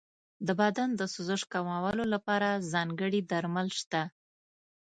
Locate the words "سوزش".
1.13-1.41